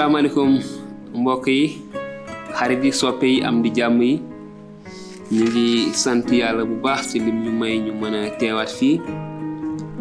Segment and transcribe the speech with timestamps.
[0.00, 0.52] salaamaaleykum
[1.20, 1.64] mbokk yi
[2.56, 4.12] xarit yi soppe yi am di jàmm yi
[5.36, 5.66] ñu ngi
[6.02, 8.96] sant yàlla bu baax ci lim ñu may ñu mën a teewaat fii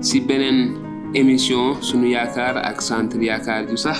[0.01, 0.59] ci beneen
[1.19, 3.97] émission sunu yaakaar ak centre yaakaar ju sax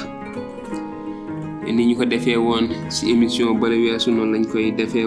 [1.76, 5.04] ni ñu ko defee woon ci émission bala weesu noonu lañ koy defee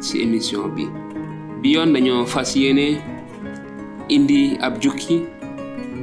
[0.00, 0.84] ci émission bi.
[1.62, 5.22] Bi yoon dañoo fas indi ab jukki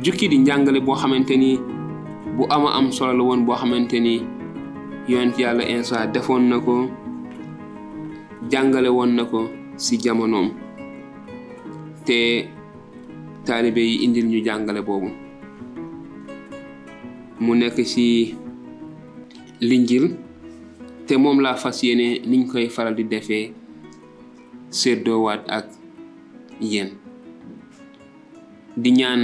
[0.04, 1.36] jukki di njàngale boo xamante
[2.36, 4.22] bu ama am solo la woon boo xamante ni
[5.08, 6.90] yonent yàlla insa defoon na ko
[8.52, 10.52] jàngale woon na ko si jamonoom.
[12.06, 12.48] Te
[13.46, 15.10] taalibe yi indil ñu jàngale boobu.
[17.40, 18.36] Mu nekk si
[19.62, 20.06] linjil
[21.08, 23.54] te moom laa fas yéene niñ koy faral di defee
[24.70, 25.66] séddoowaat ak
[26.62, 26.90] yéen.
[28.78, 29.22] Di ñaan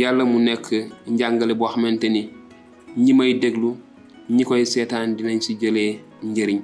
[0.00, 0.66] yàlla mu nekk
[1.14, 2.22] njàngale boo xamante ni
[3.04, 3.70] ñi may déglu
[4.34, 5.92] ñi koy seetaan dinañ ci jëlee
[6.30, 6.60] njëriñ.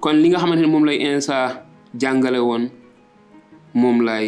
[0.00, 1.36] Kon li nga xamante ni moom lay Insa
[2.00, 2.64] jàngale woon
[3.80, 4.26] moom lay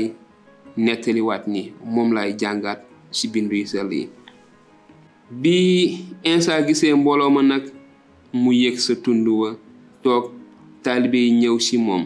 [0.85, 1.63] nettaliwaat ni
[1.95, 2.81] moom lay jàngaat
[3.17, 4.05] ci bindu yu sell yi.
[5.43, 5.55] Bi
[6.25, 7.65] Insa gisee mbooloo ma nag
[8.33, 9.51] mu yéeg sa tund wa
[10.03, 10.25] toog
[10.83, 12.05] taalibe yi ñëw ci moom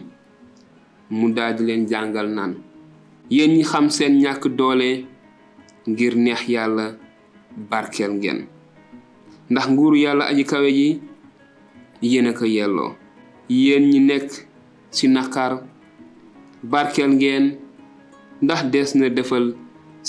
[1.09, 2.53] mu daldi leen jàngal naan
[3.35, 4.89] yéen ñi xam seen ñàkk doole
[5.91, 6.85] ngir neex yàlla
[7.69, 8.39] barkeel ngeen.
[9.51, 10.87] Ndax nguuru yàlla aji kawe ji
[12.09, 12.91] yéen a ko yelloo.
[13.49, 14.29] Yéen ñi nekk
[14.95, 15.51] ci naqar
[16.71, 17.45] barkeel ngeen
[18.43, 19.45] ndax des na defal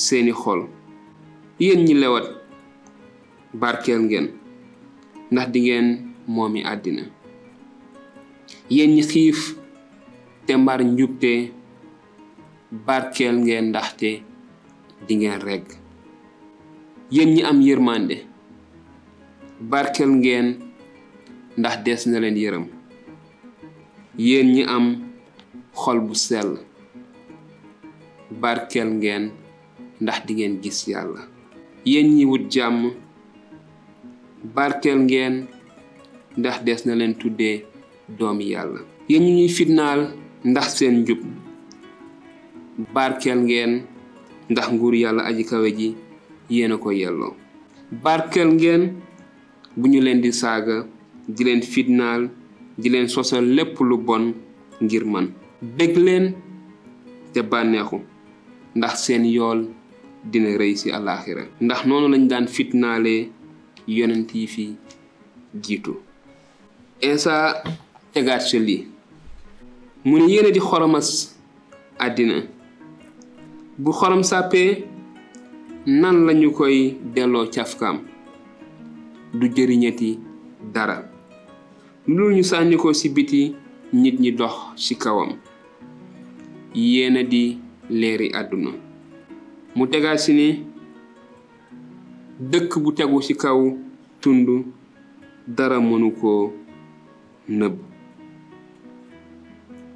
[0.05, 0.61] seeni xol.
[1.61, 2.27] Yéen ñi lewat
[3.61, 4.27] barkeel ngeen
[5.33, 5.86] ndax dingeen
[6.34, 7.02] moomi àddina.
[8.70, 9.39] Yéen ñi xiif
[10.46, 11.33] te mbar njubte
[12.86, 14.11] barkeel ngeen ndaxte
[15.07, 15.67] dingeen regg
[17.14, 18.17] yéen ñi am yërmande
[19.70, 20.46] barkeel ngeen
[21.57, 22.64] ndax des na leen yërëm.
[24.18, 24.86] Yéen ñi am
[25.80, 26.51] xol bu sell
[28.42, 29.24] barkeel ngeen
[30.02, 31.20] ndax dingeen gis yàlla.
[31.85, 32.92] Yéen ñi wut jàmm
[34.55, 35.35] barkeel ngeen
[36.39, 37.64] ndax des na leen tuddee
[38.18, 38.80] doomi yàlla.
[39.08, 40.01] Yéen ñi ñuy fitnaal
[40.45, 41.20] ndax seen njub
[42.95, 43.83] barki algen
[44.51, 45.89] dah ngur yala aji kawaji
[46.51, 47.36] yena ko yello
[48.02, 48.92] barki algen
[49.77, 50.86] bu ñu leen di saaga
[51.29, 52.29] di leen fitnaal
[52.79, 54.35] di leen sosal lépp lu bon
[54.83, 55.30] ngir man.
[55.62, 56.35] Bég leen
[57.33, 57.98] te bànneexu
[58.74, 59.61] ndax seen yool
[60.30, 63.29] dina rëy si alaxira ndax noonu lañ daan fitnaalee
[63.86, 64.64] yonent yi fi
[65.62, 65.92] jiitu
[67.01, 67.62] insa
[68.12, 68.83] tegaat sa lii
[70.05, 71.08] mu ne yéena di xoromas
[71.98, 72.36] àddina
[73.79, 74.85] bu xorom sàppee
[75.86, 77.98] nan lañu koy delloo cafkaam?
[79.35, 80.18] Du jëriñati
[80.74, 81.02] dara.
[82.07, 83.55] Lu ñu sànni ko ci biti
[83.92, 85.30] nit ñi dox ci kawam.
[86.74, 87.58] Yéena di
[87.90, 88.70] leeri àdduna.
[89.77, 90.64] Mu tegaat ci ni
[92.51, 93.77] dëkk bu tegu ci kaw
[94.20, 94.48] tund
[95.46, 96.52] dara mënu koo
[97.48, 97.77] nëbb.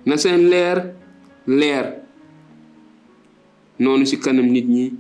[0.06, 0.94] Na seen leer
[1.46, 1.97] leer
[3.78, 4.92] noonu ci kanam nit ñi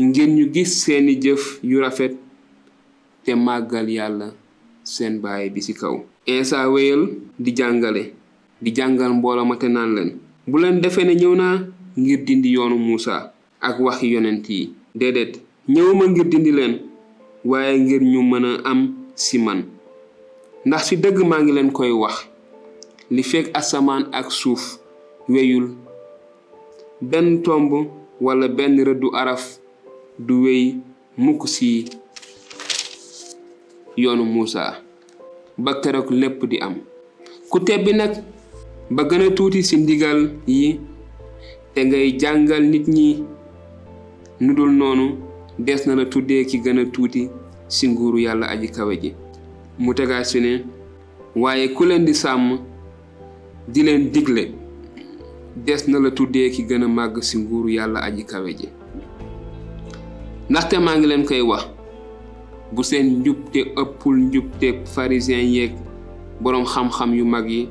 [0.00, 2.14] ngir ñu gis seeni jëf yu rafet
[3.24, 4.28] te màggal yàlla
[4.84, 5.96] seen baay bi ci kaw.
[6.26, 7.02] Insa wéyal
[7.38, 8.12] di jàngale
[8.62, 10.10] di jàngal mbooloo ma te naan leen.
[10.46, 11.56] Bu leen defee ne ñëw naa
[11.96, 14.72] ngir dindi yoonu Muusa ak waxi yonent yi.
[14.94, 15.32] Déedéet
[15.68, 16.74] ñëwuma ngir dindi leen
[17.44, 18.80] waaye ngir ñu mën a am
[19.16, 19.64] ci man.
[20.66, 22.14] Ndax ci dëgg maa ngi leen koy wax
[23.10, 23.22] li
[23.54, 24.78] asamaan ak suuf
[25.28, 25.66] weyul
[27.00, 27.86] benn tomb
[28.20, 29.58] walla benn rëddu araf
[30.18, 30.74] du wey
[31.16, 31.84] mukk ci
[33.96, 34.82] yoonu Muusa
[35.58, 36.74] ba keroog lépp di am.
[37.50, 38.22] Ku tebbi nag
[38.90, 40.80] ba gën a tuuti ci ndigal yi
[41.74, 43.22] te ngay jàngal nit ñi
[44.40, 45.16] nu dul noonu
[45.58, 47.28] des na la tuddee ki gën a tuuti
[47.68, 49.14] ci nguuru yàlla aji kawe ji.
[49.78, 50.64] Mu tegaat ci ne
[51.36, 52.58] waaye ku leen di sàmm
[53.68, 54.57] di leen digle
[55.64, 58.68] des na la tuddee ki gën a màgg ci nguuru yàlla aji kawe ji.
[60.50, 61.64] Ndaxte maa ngi leen koy wax
[62.72, 65.72] bu seen njubte ëppul njubte pharisien yeeg
[66.40, 67.68] boroom xam-xam yu mag yi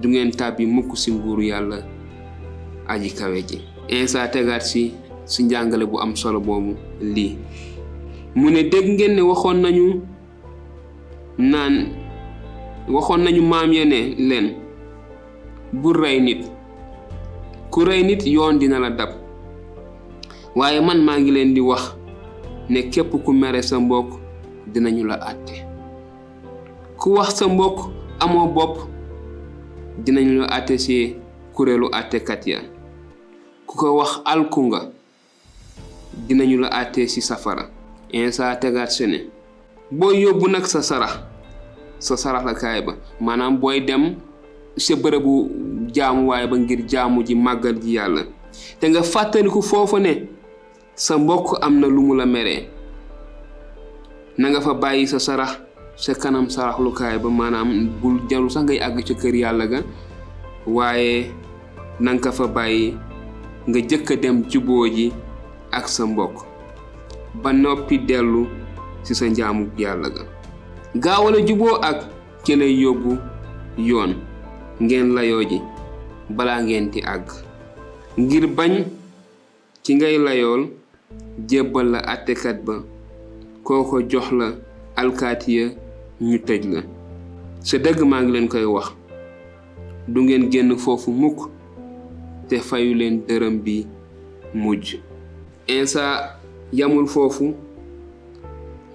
[0.00, 1.78] du ngeen tàbbi mukk ci nguuru yàlla
[2.88, 3.58] aji kawe ji.
[3.88, 4.92] Insa tegaat ci
[5.26, 7.36] ci njàngale bu am solo boobu lii.
[8.34, 10.00] Mu ne dégg ngeen ne waxoon nañu
[11.38, 11.86] naan
[12.88, 14.54] waxoon nañu maam ya leen
[15.72, 16.61] bu rey nit.
[17.72, 19.10] Ku rey nit yoon dina la dab.
[20.54, 21.82] Waaye man maa ngi leen di wax
[22.68, 24.12] ne képp ku mere sa mbokk
[24.72, 25.64] dinañu la àtte.
[27.00, 27.78] Ku wax sa mbokk
[28.20, 28.76] amoo bopp
[30.04, 30.60] dinañu la
[31.54, 32.44] kuréelu àttekat
[33.66, 34.70] ku ko wax alku
[36.28, 37.64] dinañu la àtte ci safara.
[38.12, 39.04] Insa tegaat se
[39.90, 41.20] boo yóbbu nag sa sarax
[41.98, 44.16] sa sarax la kaay ba maanaam booy dem
[44.76, 44.96] sa
[45.94, 48.22] jaamuwaay ba ngir jaamu ji màggal ji yàlla.
[48.80, 50.12] Te nga fàttaliku foofu ne
[50.94, 52.68] sa mbokk am na lu mu la meree
[54.38, 55.52] na nga fa bàyyi sa sarax
[55.96, 59.80] sa kanam saraxlukaay ba maanaam bul jaru sax ngay àgg ca kër yàlla ga
[60.66, 61.30] waaye
[62.00, 62.96] na nga fa bàyyi
[63.68, 65.12] nga jëkk dem juboo ji
[65.72, 66.36] ak sa mbokk
[67.42, 68.46] ba noppi dellu
[69.04, 70.22] ci sa njaamu yàlla ga.
[70.94, 71.98] Gaawal a juboo ak
[72.44, 73.16] ki lay yóbbu
[73.78, 74.12] yoon.
[74.82, 75.14] Ngeen
[76.36, 77.28] balaa ngeen di àgg.
[78.18, 78.84] Ngir bañ
[79.82, 80.62] ci ngay layool
[81.48, 82.74] jébbal la àttekat ba.
[83.64, 84.48] Kooko jox la
[84.96, 85.66] alkaatiya
[86.20, 86.80] ñu tëj la.
[87.62, 88.88] Sa dëgg maa ngi leen koy wax.
[90.08, 91.38] Du ngeen génn foofu mukk
[92.48, 93.86] te fayu leen dërëm bi
[94.54, 94.96] mujj.
[95.68, 96.36] Insa
[96.72, 97.54] yamul foofu.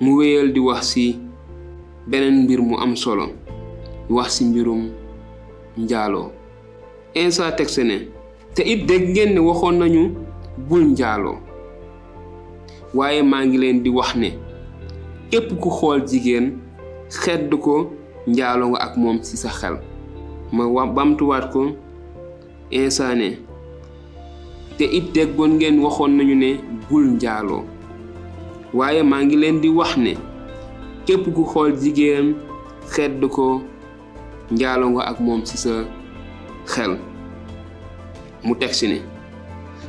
[0.01, 1.17] Mu wéyal di wax ci
[2.07, 3.29] beneen mbir mu am solo.
[4.09, 4.89] Wax ci mbirum
[5.77, 6.31] njaaloo.
[7.23, 7.97] Insa teg ne
[8.55, 10.03] te it dégg ngeen ne waxoon nañu
[10.67, 11.37] bul njaaloo
[12.97, 14.29] waaye maa ngi leen di wax ne
[15.61, 15.69] ku
[17.21, 17.75] xedd ko
[18.27, 19.75] njaaloo nga ak moom ci sa xel
[20.55, 20.63] ma
[21.53, 21.61] ko
[22.71, 23.47] insa ne.
[24.77, 26.49] Te it déggoon ngeen waxoon nañu ne
[26.89, 27.63] bul njaaloo
[28.77, 30.13] waaye maa ngi leen di wax ne
[31.05, 31.43] képp ku
[32.93, 33.47] xedd ko
[34.53, 35.73] njaaloo nga ak moom ci sa
[36.67, 36.97] xel.
[38.43, 38.99] Mu teg si ne.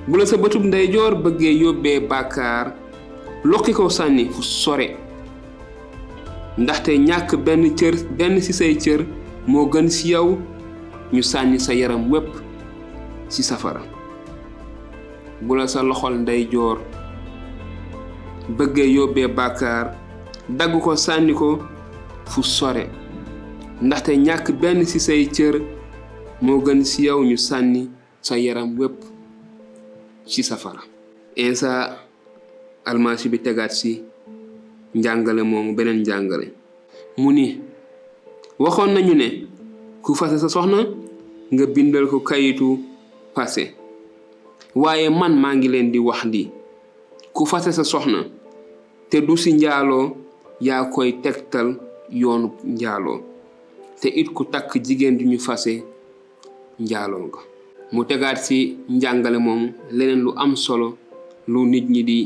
[0.08, 2.72] Bu la sa bëtub ndeyjoor bëggee yóbbee bàkkaar
[3.44, 4.88] lokki ko sànni fu sore.
[6.58, 9.04] Ndaxte ñàkk benn cër benn ci say cër
[9.46, 10.38] moo gën ci yow
[11.12, 12.28] ñu sànni sa yaram wépp
[13.28, 13.82] ci safara.
[15.42, 16.78] Bu la sa loxol ndeyjoor
[18.56, 19.94] bëggee yóbbee bàkkaar
[20.48, 21.58] dagg ko sànni ko
[22.26, 22.88] fu sore.
[23.82, 25.60] Ndaxte ñàkk benn ci say cër
[26.40, 27.88] moo gën ci yow ñu sànni
[28.22, 28.98] sa yaram wépp
[30.26, 30.80] ci safara
[31.36, 31.98] insa
[32.84, 34.02] almasi bi tegaat ci
[34.94, 36.46] njàngale moomu beneen njàngale
[37.16, 37.58] mu ni
[38.58, 39.28] waxoon nañu ne
[40.02, 40.78] ku fase sa soxna
[41.52, 42.78] nga bindal ko kayitu
[43.34, 43.74] fase
[44.74, 46.42] waaye man maa ngi leen di wax di
[47.32, 48.20] ku fase sa soxna
[49.10, 50.16] te du ci njaaloo
[50.60, 51.68] yaa koy tegtal
[52.10, 53.20] yoonu njaaloo
[54.00, 55.82] te it ku takk jigéen ñu fase
[56.80, 57.40] njaaloo nga
[57.92, 59.62] mu tegaat ci njàngale moom
[59.96, 60.88] leneen lu am solo
[61.52, 62.18] lu nit ñi di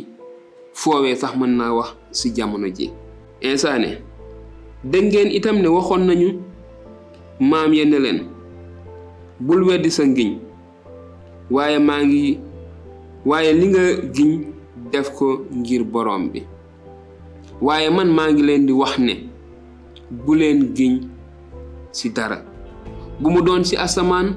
[0.81, 2.87] foowee sax mën naa wax ci jamono ji.
[3.40, 3.90] Insaane
[4.84, 6.28] dégg itam ne waxoon nañu
[7.50, 8.20] maam yenn leen
[9.40, 10.31] bul weddi sa ngiñ
[11.50, 12.38] waaye maa ngi
[13.31, 13.82] waaye li nga
[14.14, 14.31] giñ
[14.93, 15.26] def ko
[15.58, 16.41] ngir borom bi.
[17.60, 19.15] Waaye man maa ngi leen di wax ne
[20.10, 20.94] bu leen giñ
[21.93, 22.38] ci dara.
[23.20, 24.34] Bu mu doon ci asamaan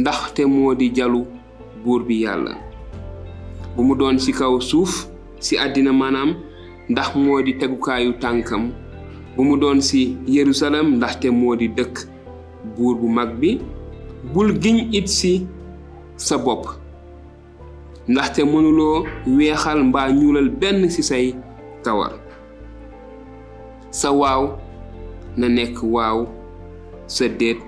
[0.00, 1.20] ndaxte moo di jalu
[1.84, 2.52] buur bi yàlla.
[3.76, 4.92] bu mu doon ci kaw suuf
[5.44, 6.30] ci àddina maanaam
[6.92, 8.64] ndax moo di tegukaayu tànkam.
[9.36, 10.00] bu mu doon ci
[10.34, 11.96] Yerusalem ndaxte moo di dëkk
[12.76, 13.50] buur bu mag bi.
[14.32, 15.46] bul giñ it ci
[16.16, 16.64] sa bopp.
[18.08, 19.04] ndaxte mënuloo
[19.36, 21.34] weexal mbaa ñuulal benn ci say
[21.84, 22.12] kawar.
[23.90, 24.42] sa waaw
[25.36, 26.18] na nekk waaw
[27.06, 27.60] sa déet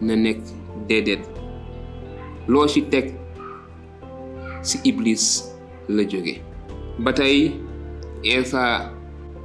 [0.00, 0.40] na nekk
[0.88, 1.31] déedéet
[2.48, 3.12] loo ci teg
[4.62, 5.44] ci iblis
[5.88, 6.40] la jóge.
[6.98, 7.52] Ba tey
[8.22, 8.92] Isa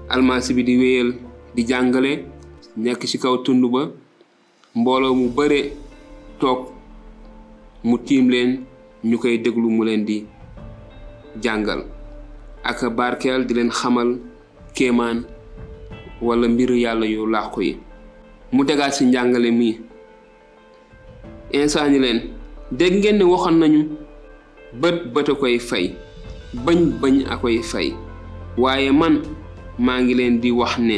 [0.10, 1.10] almasi bi di wéyal
[1.56, 2.26] di jàngale
[2.78, 3.90] nekk ci kaw tund ba
[4.76, 5.74] mbooloo mu bare
[6.40, 6.70] toog
[7.84, 8.64] mu tiim leen
[9.04, 10.26] ñu koy déglu mu leen di
[11.42, 11.82] jàngal.
[12.64, 14.20] Ak barkeel di leen xamal
[14.76, 15.26] kéemaan
[16.22, 17.78] wala mbiru yàlla yu làqu yi.
[18.52, 19.80] Mu ci njàngale mi.
[21.52, 22.37] Isa ni leen
[22.72, 23.82] dégg ngeen ne waxoon nañu
[24.82, 25.96] bët bët a koy fay
[26.66, 27.94] bañ bañ a koy fay.
[28.58, 29.22] Waaye man
[29.78, 30.98] maa ngi leen di wax ne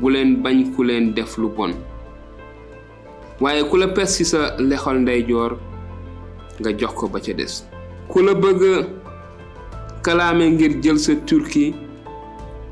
[0.00, 1.72] bu leen bañ ku leen def lu bon.
[3.40, 5.56] Waaye ku la pes ci sa lexol ndeyjoor
[6.60, 7.64] nga jox ko ba ca des.
[8.08, 8.86] Ku la bëgg
[10.02, 11.74] kalaame ngir jël sa turki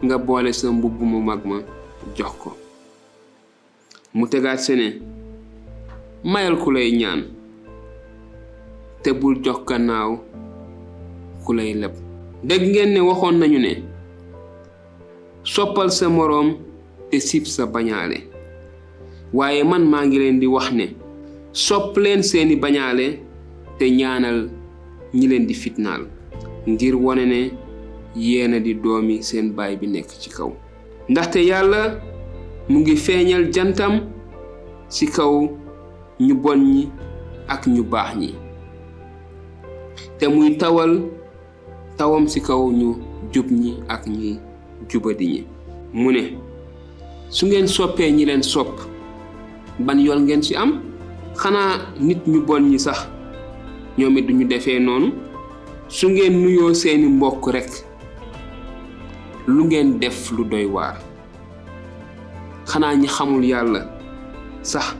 [0.03, 1.57] nga boole sa mbubb mu mag ma
[2.17, 2.57] jox ko.
[4.15, 5.01] Mu tegaat sene
[6.25, 7.25] mayal ku lay ñaan
[9.03, 10.19] te bul jox gannaaw
[11.45, 11.93] ku lay leb
[12.45, 13.73] dégg ngeen ne waxoon nañu ne
[15.45, 16.57] soppal sa moroom
[17.11, 18.19] te sib sa bañaale
[19.33, 20.87] waaye man maa ngi leen di wax ne
[21.53, 23.19] sopp leen seeni bañaale
[23.79, 24.51] te ñaanal
[25.15, 26.03] ñi leen di fitnaal
[26.69, 27.51] ngir wone ne
[28.17, 30.53] yéena di doomi seen baay bi nekk ci kaw.
[31.09, 31.99] Ndaxte yàlla
[32.69, 34.01] mu ngi feeñal jantam
[34.89, 35.49] ci kaw
[36.21, 36.89] ñu bon ñi
[37.49, 38.35] ak ñu baax ñi.
[40.19, 41.01] Te muy tawal
[41.97, 42.95] tawam ci kaw ñu
[43.33, 44.39] jub ñi ak ñi
[44.91, 45.41] jubadi ñi.
[45.93, 46.23] Mu ne
[47.31, 48.81] su ngeen soppee ñi leen sopp
[49.79, 50.81] ban yool ngeen ci am?
[51.37, 53.09] Xanaa nit ñu bon ñi sax
[53.99, 55.13] ñoom it duñu defee noonu.
[55.89, 57.71] Su ngeen nuyoo seeni mbokk rekk
[59.47, 60.97] lu ngeen def lu doy waar.
[62.67, 63.81] Xanaa ñi xamul yàlla
[64.63, 64.95] sax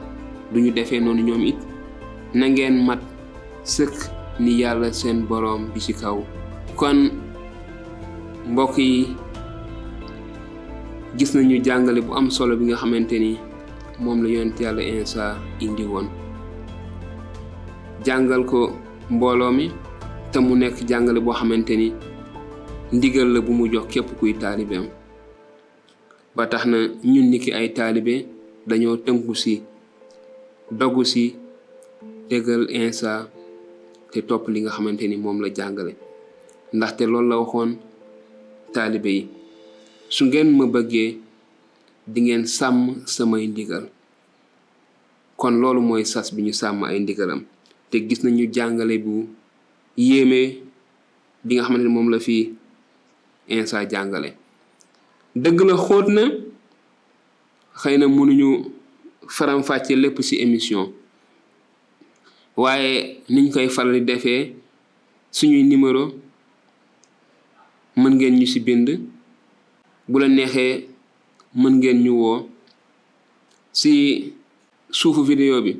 [0.53, 1.57] duñu defee noonu ñoom it
[2.33, 2.99] na ngeen mat
[3.63, 3.93] sëkk
[4.39, 6.17] ni yàlla seen boroom bi ci kaw.
[6.75, 6.97] Kon
[8.51, 9.07] mbokk yi
[11.17, 13.37] gis nañu jàngale bu am solo bi nga xamante ni
[13.99, 16.07] moom la yonent yàlla Insa indi woon.
[18.05, 18.71] Jàngal ko
[19.09, 19.65] mbooloo mi
[20.31, 21.93] te mu nekk jàngale boo xamante ni
[22.93, 24.85] ndigal la bu mu jox képp kuy taalibeem.
[26.35, 28.25] Ba tax na ñun niki ay taalibe
[28.67, 29.35] dañoo tënku
[30.71, 31.35] dogu si
[32.31, 33.27] déggal Insa
[34.11, 35.93] te topp li nga xamante ni moom la jàngale.
[36.75, 37.71] Ndaxte loolu la waxoon
[38.73, 39.23] taalibe yi.
[40.15, 41.09] Su ngeen ma bëggee
[42.11, 43.85] di ngeen sàmm samay ndigal.
[45.39, 47.41] Kon loolu mooy sas bi ñu sàmm ay ndigalam.
[47.89, 49.13] Te gis nañu jàngale bu
[50.07, 50.41] yéeme
[51.45, 52.35] bi nga xamante ni moom la fi
[53.55, 54.29] Insa jàngale.
[55.43, 56.23] Dëgg la xóot na
[57.81, 58.49] xëy na mënuñu
[59.31, 60.91] faram-fàcce lépp ci émission.
[62.57, 64.53] Waaye niñ koy faral di defee
[65.31, 66.11] suñuy numéro
[67.95, 68.89] mën ngeen ñu ci bind.
[70.07, 70.87] Bu la neexee
[71.55, 72.49] mën ngeen ñu woo.
[73.73, 74.33] Ci
[74.89, 75.77] suufu vidéo bi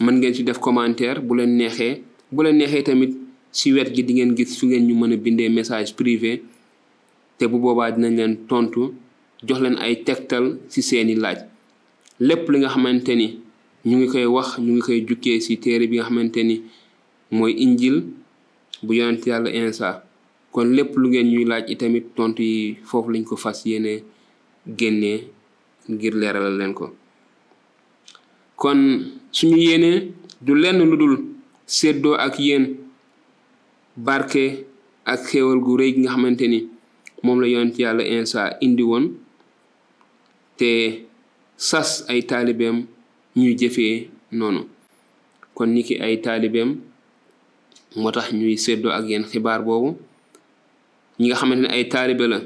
[0.00, 1.20] mën ngeen ci def commentaire.
[1.22, 3.12] Bu leen neexee bu leen neexee tamit
[3.52, 6.42] ci wet gi di ngeen gis su ngeen ñu mën a bindee message privé.
[7.38, 8.92] Te bu boobaa dinañ leen tontu
[9.46, 11.38] jox leen ay tegtal ci seeni laaj.
[12.20, 13.26] Lépp li nga xamante ni
[13.88, 16.56] ñu ngi koy wax ñu ngi koy jukkee ci téere bi nga xamante ni
[17.36, 17.96] mooy injil
[18.84, 19.88] bu yonent yàlla Insa.
[20.52, 24.02] Kon lépp lu ngeen ñuy laaj itamit tontu yi foofu lañ ko fas yéene
[24.78, 25.18] génnee
[25.88, 26.86] ngir leeralal leen ko.
[28.56, 28.80] Kon
[29.32, 31.14] suñu yéene du lenn lu dul
[31.66, 32.64] séddoo ak yéen
[33.96, 34.66] barke
[35.04, 36.68] ak xéewal gu rëy gi nga xamante ni
[37.22, 39.04] moom la yonent yàlla Insa indi woon
[40.58, 40.70] te
[41.68, 42.76] sas ay taalibeem
[43.36, 44.60] ñuy jëfee noonu.
[45.54, 46.70] Kon niki ay taalibeem
[48.00, 49.90] moo tax ñuy séddoo ak yéen xibaar boobu.
[51.18, 52.38] Ñi nga xamante ne ay taalibe la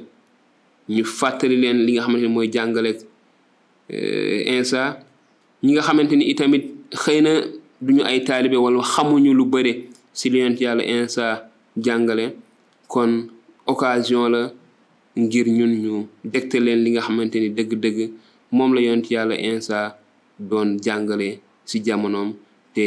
[0.94, 2.90] ñu fàttali leen li nga xamante ne mooy jàngale
[3.94, 4.82] eh, insa.
[5.64, 6.64] Ñi nga xamante ni itamit
[7.02, 7.32] xëy na
[7.84, 9.72] duñu ay taalibe wala xamuñu lu bëre
[10.18, 11.24] si li yonent yàlla insa
[11.84, 12.26] jàngale.
[12.92, 13.10] Kon
[13.72, 14.42] occasion la
[15.22, 15.92] ngir ñun ñu
[16.32, 17.98] dégte leen li nga xamante ni dëgg-dëgg
[18.56, 19.78] moom la yonent yàlla Insa
[20.50, 21.28] doon jàngale
[21.68, 22.28] ci jamonoom
[22.74, 22.84] te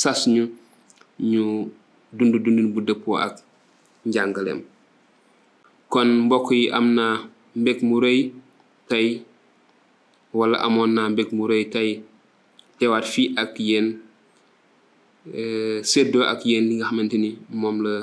[0.00, 0.44] sas ñu
[1.30, 1.42] ñu
[2.16, 3.34] dund dundin bu dëppoo ak
[4.10, 4.60] njàngaleem.
[5.92, 7.06] Kon mbokk yi am na
[7.60, 8.20] mbég mu rëy
[8.90, 9.08] tey
[10.38, 11.90] wala amoon naa mbég mu rëy tey
[12.78, 13.54] teewaat fii ak
[15.90, 16.88] séddoo ak li nga
[17.22, 17.30] ni
[17.84, 17.94] la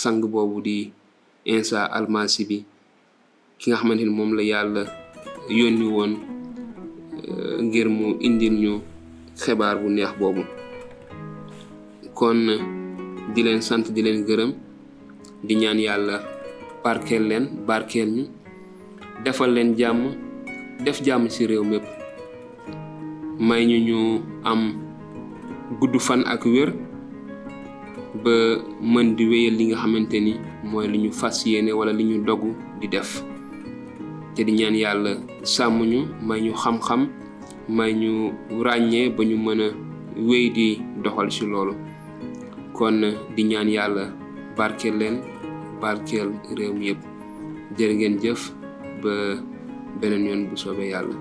[0.00, 0.76] sang boobu di
[1.54, 2.58] Insa almasi bi
[3.58, 4.12] ki nga xamante ni
[4.76, 4.82] la
[5.58, 6.12] yónni woon
[7.66, 8.72] ngir mu indil ñu
[9.42, 10.42] xibaar bu neex boobu.
[12.14, 12.38] Kon
[13.34, 14.50] di leen sant di leen gërëm
[15.46, 16.16] di ñaan yàlla
[16.84, 18.24] barkeel leen barkeel ñu
[19.24, 20.00] defal leen jàmm
[20.84, 21.84] def jàmm ci réew mépp.
[23.40, 23.98] May ñu ñu
[24.44, 24.60] am
[25.80, 26.70] gudd fan ak wér
[28.24, 28.34] ba
[28.82, 30.32] mën di wéyal li nga xamante ni
[30.70, 31.44] mooy li ñu fas
[31.78, 33.22] wala li ñu dogu di def
[34.34, 37.08] te di ñaan yàlla sàmm ñu may ñu xam-xam
[37.68, 38.32] may ñu
[38.64, 39.68] ràññee ba ñu mën a
[40.28, 41.74] wéy di doxal ci loolu.
[42.72, 43.00] Kon
[43.36, 44.04] di ñaan yàlla
[44.56, 45.16] barkeel leen
[45.80, 47.00] barkeel réew mi yëpp
[47.78, 48.40] jërë ngeen jëf
[49.02, 49.12] ba
[50.00, 51.14] beneen yoon bu soobee yàlla